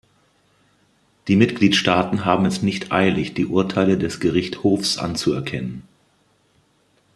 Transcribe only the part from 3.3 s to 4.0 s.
die Urteile